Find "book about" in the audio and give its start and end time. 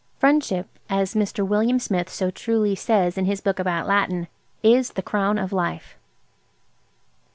3.39-3.85